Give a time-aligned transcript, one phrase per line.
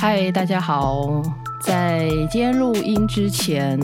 [0.00, 1.20] 嗨，大家好！
[1.60, 3.76] 在今天录音之前，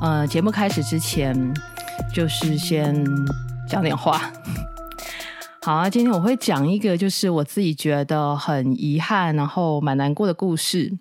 [0.00, 1.52] 呃，节目开始之前，
[2.14, 3.04] 就是先
[3.68, 4.32] 讲点话。
[5.62, 10.96] 好啊，今天我会讲一个，就是我自己觉得很遗憾，然后蛮难过的故事。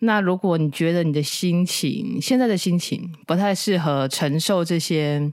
[0.00, 5.32] 那如果你觉得你的心情，现在的心情不太适合承受这些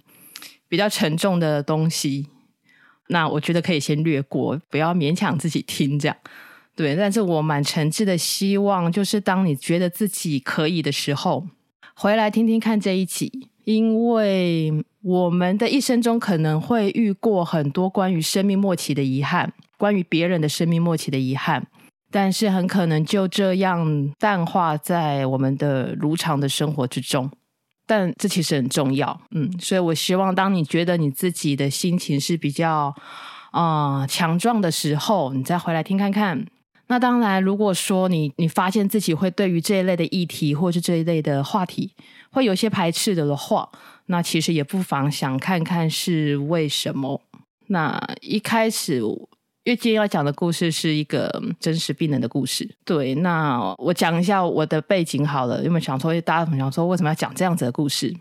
[0.69, 2.27] 比较沉重的东西，
[3.07, 6.15] 那我觉得可以先略过，不要勉强自己听这样。
[6.75, 11.47] 对，但是我蛮诚挚的希望，就是当你觉得自己可以的时候，
[11.95, 21.65] 回来听听看这一集，因为我们的一生中可能会遇过很多关于生命末期的遗憾，关于别人的生命末期的遗憾，
[22.11, 27.31] 但是很可能就这样淡化在我们的如常的生活之中。
[27.87, 32.93] 但这其实很重要，嗯，所以我希望当你觉得你自己的心情是比较
[33.51, 36.45] 啊、呃、强壮的时候，你再回来听看看。
[36.87, 41.91] 那当然，如果说你你发现自己会对于这一类的议题或是这一类的话题
[42.31, 43.67] 会有些排斥的的话，
[44.05, 47.21] 那其实也不妨想看看是为什么。
[47.67, 52.69] 那一开始，因为今天要讲的故事是一个真实病人的故事。
[52.85, 58.15] 对，那我讲一下我的背景好了，有没有想说大家想说为什么要讲这样子的故事？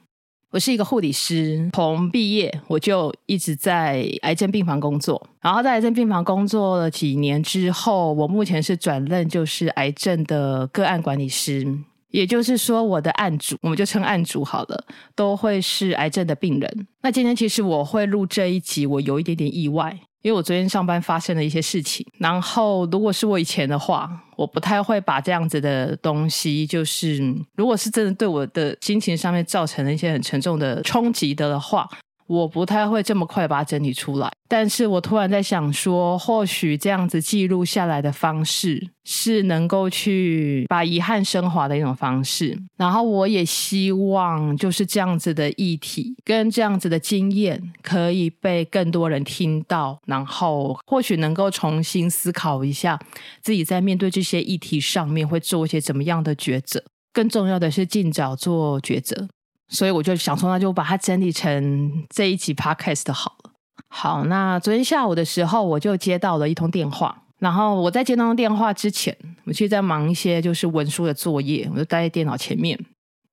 [0.54, 11.66] 我是一个护理师，从毕业我就一直在癌症病房工作，然后在癌症病房工作了几年之后，我目前是转任就是癌症的个案管理师，
[12.10, 14.84] 也就是说我的案主，我们就称案主好了，
[15.16, 16.86] 都会是癌症的病人。
[17.02, 19.98] 那今天其实我会录这一集，我有一点点意外。
[20.24, 27.22] 因为我昨天上班发生了一些事情，然后如果是我以前的话，我不太会把这样子的东西，就是
[27.56, 31.86] 如果是真的对我的心情上面造成了一些很沉重的冲击的话。
[32.26, 42.58] 我不太会这么快把它整理出来，但是我突然在想说，或许这样子记录下来的方式是能够去把遗憾升华的一种方式。
[42.76, 52.98] 然后我也希望就是这样子的议题跟这样子的经验可以被更多人听到，然后或许能够重新思考一下
[53.42, 56.82] 自己在面对这些议题上面会做一些怎么样的抉择。
[57.12, 59.28] 更重要的是尽早做抉择。
[59.68, 63.50] 所以我就想说，那就把它整理成这一集 podcast 好了。
[63.88, 67.22] 好，那昨天下午的时候，我就接到了一通电话。
[67.38, 72.78] 然后我在接那通电话之前，我其实在忙一些就是文书的作业，我就待在电脑前面。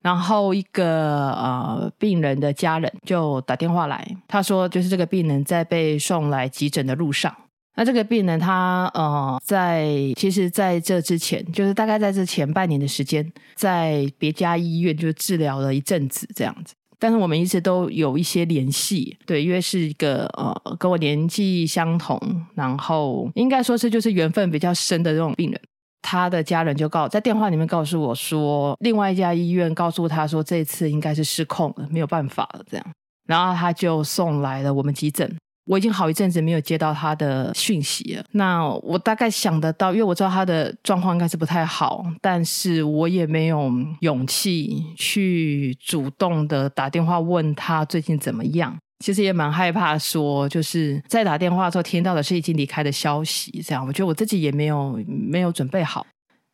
[0.02, 7.34] 然后一个呃病人的家人就打电话来，他说就是这个病人在被送来急诊的路上。
[7.74, 16.74] 那这个病人他呃，在其实在这之前，就是大概在这前半年的时间，在别家医院就治疗了一阵子这样子。
[16.98, 22.20] 但是我们一直都有一些联系，对，因为是一个呃跟我年纪相同，
[22.54, 25.60] 然后应该说是就是缘分比较深的这种病人。
[26.02, 32.86] 他的家人就告在电话里面告诉我说，另外一家医院告诉他说，这次应该是失控了，没有办法了这样。
[33.26, 35.34] 然后他就送来了我们急诊。
[35.64, 38.24] 我已经好一阵子没有接到他的讯息了。
[38.32, 48.76] 那我大概想得到，因为我知道他的状况应该是不太好，但是我也没有勇气去主动的打电话问他最近怎么样。
[48.98, 56.06] 其实也蛮害怕说，就是在打电话的时候听到的是已经离开的消息，这样我觉得我自己也没有没有准备好。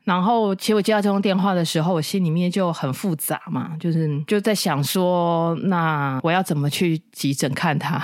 [0.04, 8.02] 然后，其实我接到这通电话的时候，我心里面就很复杂嘛，就是就在想说，那我要怎么去急诊看他？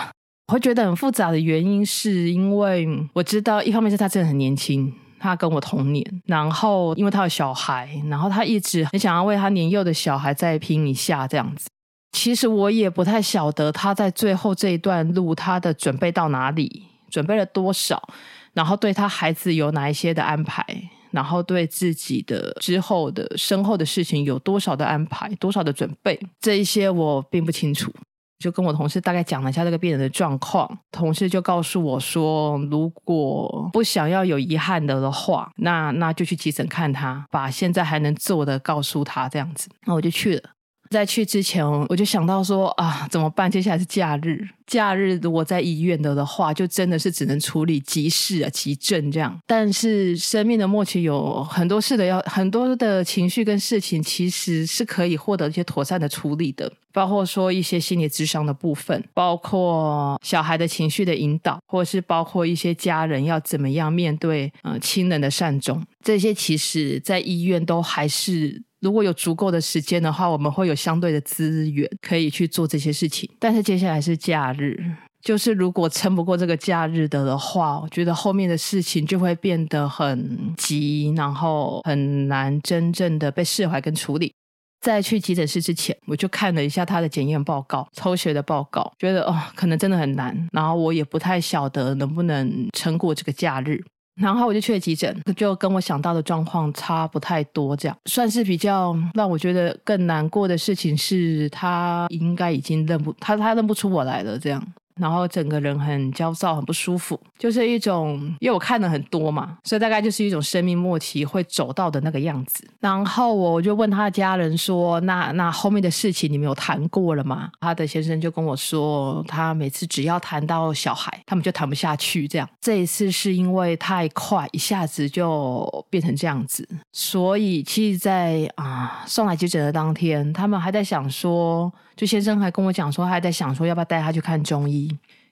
[0.49, 11.69] 我会觉得很复杂的原因，是因为我知道，一方面是他真的很年轻，他跟我同年，然后因为他有小孩，然后他一直很想要为他年幼的小孩再拼一下这样子。
[12.13, 18.07] 其实我也不太晓得他在最后这一段路他的准备到哪里，准备了多少，
[18.53, 20.65] 然后对他孩子有哪一些的安排，
[21.11, 27.91] 然后对自己的之后的身后的事情有多少的安排，多少的准备，这一些我并不清楚。
[28.39, 40.51] 就跟我同事大概讲了一下这个病人的状况，同事就告诉我说，如果不想要有遗憾的的话，那那就去急诊看他，把现在还能做的告诉他，这样子，那我就去了。
[40.95, 43.51] 在去之前，我就想到说啊，怎么办？
[43.51, 49.37] 接下来是假日，假日如果在医院的的话，就真的是只能处理急事啊、急症这样。
[49.45, 68.63] 但是生命的末期有很多事的要，很多的情绪跟事情，其实是可以获得一些妥善的处理的，包括说一些心理智商的部分，包括小孩的情绪的引导，或是包括一些家人要怎么样面对呃亲人的善终，这些其实在医院都还是。
[68.85, 73.27] 如果有足够的时间的话，我们会有相对的资源可以去做这些事情。
[73.41, 74.79] 但是接下来是假日，
[75.23, 84.35] 就是如果撑不过这个假日的的话，我觉得后面的事情就会变得很急，然后很难真正的被释怀跟处理。
[84.83, 90.37] 在去急诊室之前，我就看了一下他的检验报告、抽血的报告，觉得哦，可能真的很难。
[90.53, 93.83] 然后我也不太晓得能不能撑过这个假日。
[94.17, 104.65] 然后我就去了急诊，就跟我想到的状况差不太多，这样算是比较让我觉得更难过的事情是，他应该已经认不他他认不出我来了，这样。
[105.01, 112.65] 然后整个人很焦躁，很不舒服，就是一种，因为我看了很多嘛，所以大概就是一种生命末期会走到的那个样子。
[112.81, 122.29] 然后我就问他的家人说：“那那后面的事情你们有谈过了吗？”他的先生就跟我说：“他每次只要谈到小孩，他们就谈不下去。
[122.29, 126.69] 这样，这一次是因为太快，一下子就变成这样子。
[126.93, 134.84] 所以其实在啊送来急诊的当天，他们还在想说。”就先生还跟我讲说，他还在想说要不要带他去看中医，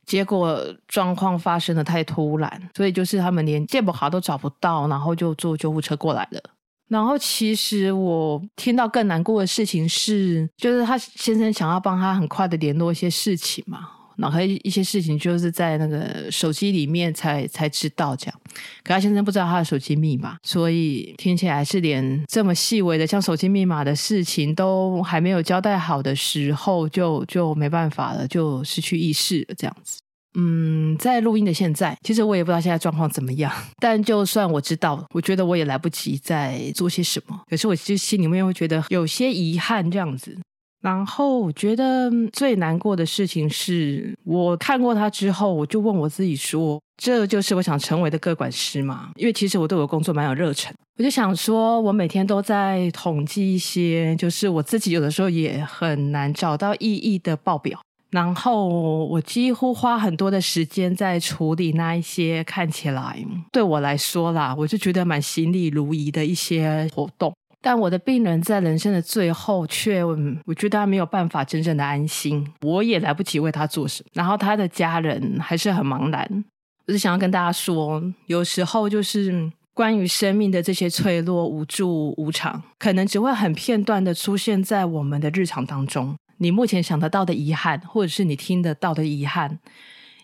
[0.04, 6.40] 结果状况发生的太突然，所以就是他们连健保卡都找不到，然后就坐救护车过来了。
[6.88, 13.88] 然后其实我听到更难过的事情是，就是他先生想要帮他很快的联络一些事情嘛。
[14.16, 18.40] 然后一些事情就是在那个手机里面才才知道这样，
[18.82, 30.00] 可他先生不知道他的手机密码，所以听起来是连这么细微的像手机密码的事情都还没有交代好的时候，就就没办法了，就失去意识了这样子。
[30.34, 37.38] 嗯，在录音的现在，其实我也不知道现在状况怎么样，但就算我知道，我觉得我也来不及再做些什么。
[37.50, 40.34] 可是我就心里面会觉得有些遗憾这样子。
[40.82, 57.78] 然后我觉得最难过的事情是，我看过他之后，我就问我自己说：“这就是我想成为的个管师吗？”因为其实我对我工作蛮有热忱，我就想说，我每天都在统计一些，就是我自己有的时候也很难找到意义的报表。
[58.10, 58.68] 然后
[59.06, 67.32] 我几乎花很多的时间在处理那一些看起来对我来说啦，我就觉得蛮心力如仪的一些活动。
[67.64, 74.10] 但我的病人在人生的最后却，我觉得他没有办法真正的安心，我也来不及为他做什么。
[74.12, 76.44] 然后他的家人还是很茫然。
[76.88, 86.16] 我是想要跟大家说，有时候就是关于生命的这些脆弱、无助、无常，可能只会很片段的出现在我们的日常当中。
[86.38, 89.60] 你目前想得到的遗憾，或者是你听得到的遗憾，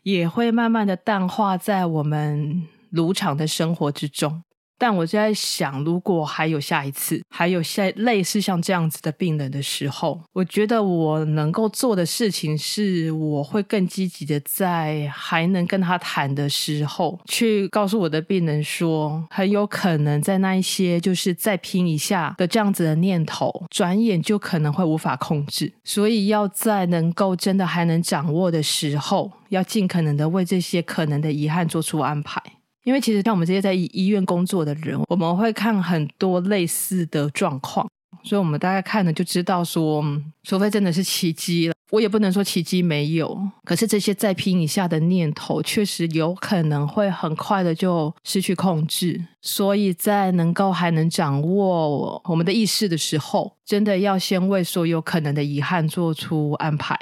[0.02, 4.42] 也会慢慢的淡化在我们如常的生活之中。
[4.78, 32.40] 但我就在想，如果还有下一次，还有下类似像这样子的病人的时候，我觉得我能够做的事情是，我会更积极的在还能跟他谈的时候，去告诉我的病人说，很有可能在那一些就是再拼一下的这样子的念头，转眼就可能会无法控制，所以要在能够真的还能掌握的时候，要尽可能的为这些可能的遗憾做出安排。
[32.88, 37.86] 因为其实像我们这些在医院工作的人，我们会看很多类似的状况，
[38.22, 40.02] 所以我们大概看了就知道说，
[40.42, 43.38] 除非真的是奇迹了，我也不能说奇迹没有。
[43.64, 49.22] 可是这些再拼一下的念头，确实有可能会很快的就失去控制。
[49.42, 56.98] 所以在能够还能掌握我们的意识的时候，真的要先为所有可能的遗憾做出安排。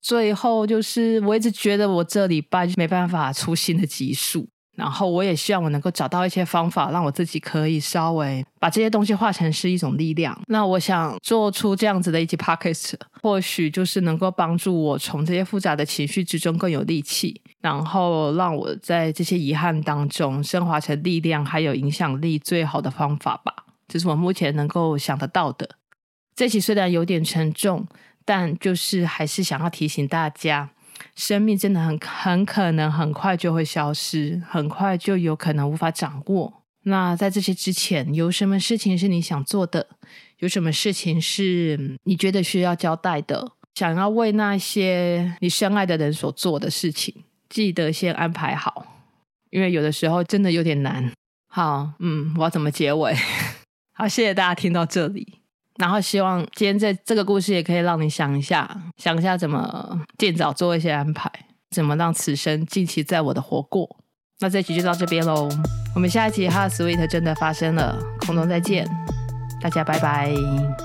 [0.00, 4.46] 最后就是，我一直觉得我这礼拜就没办法出新的集数。
[4.74, 10.36] 然后我也希望我能够找到一些方法，让我自己可以稍微把这些东西化成是一种力量。
[10.48, 23.54] 那我想做出这样子的一集 podcast，或许就是能够帮助我从这些复杂的情绪之中更有力气，然后让我在这些遗憾当中升华成力量还有影响力最好的方法吧。
[23.86, 25.68] 这是我目前能够想得到的。
[26.34, 27.86] 这期虽然有点沉重，
[28.24, 30.70] 但就是还是想要提醒大家。
[31.14, 36.62] 生命真的很很可能很快就会消失，很快就有可能无法掌握。
[36.86, 39.86] 那在这些之前，有什么事情是你想做的？
[40.38, 43.52] 有什么事情是你觉得需要交代的？
[43.74, 48.86] 想要为那些你深爱的人所做的事情，记得先安排好，
[49.50, 51.10] 因为有的时候真的有点难。
[51.48, 53.14] 好，嗯，我要怎么结尾？
[53.94, 55.43] 好，谢谢大家听到这里。
[55.78, 61.30] 然后希望今天这这个故事也可以让你想一下，想一下怎么尽早做一些安排，
[61.70, 63.96] 怎么让此生尽其在我的活过。
[64.40, 65.48] 那这集就到这边喽，
[65.94, 68.88] 我们下一集 HERTSWEET 真的发生了，空中再见，
[69.60, 70.83] 大家拜拜。